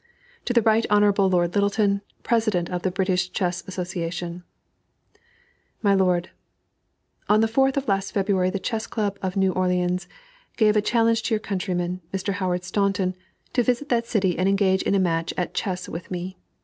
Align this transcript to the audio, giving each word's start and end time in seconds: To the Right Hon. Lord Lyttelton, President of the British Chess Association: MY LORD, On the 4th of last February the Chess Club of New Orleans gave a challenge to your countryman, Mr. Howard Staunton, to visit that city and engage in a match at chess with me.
To 0.45 0.53
the 0.53 0.63
Right 0.63 0.83
Hon. 0.89 1.03
Lord 1.29 1.51
Lyttelton, 1.53 2.01
President 2.23 2.71
of 2.71 2.81
the 2.81 2.89
British 2.89 3.31
Chess 3.31 3.63
Association: 3.67 4.43
MY 5.83 5.93
LORD, 5.93 6.31
On 7.29 7.41
the 7.41 7.47
4th 7.47 7.77
of 7.77 7.87
last 7.87 8.09
February 8.11 8.49
the 8.49 8.57
Chess 8.57 8.87
Club 8.87 9.19
of 9.21 9.35
New 9.37 9.51
Orleans 9.51 10.07
gave 10.57 10.75
a 10.75 10.81
challenge 10.81 11.21
to 11.21 11.35
your 11.35 11.39
countryman, 11.39 12.01
Mr. 12.11 12.33
Howard 12.33 12.63
Staunton, 12.63 13.13
to 13.53 13.61
visit 13.61 13.89
that 13.89 14.07
city 14.07 14.39
and 14.39 14.49
engage 14.49 14.81
in 14.81 14.95
a 14.95 14.99
match 14.99 15.35
at 15.37 15.53
chess 15.53 15.87
with 15.87 16.09
me. 16.09 16.35